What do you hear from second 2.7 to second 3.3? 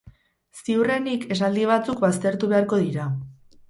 dira.